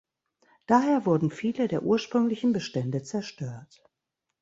Daher 0.65 1.05
wurden 1.05 1.29
viele 1.29 1.67
der 1.67 1.83
ursprünglichen 1.83 2.53
Bestände 2.53 3.03
zerstört. 3.03 3.83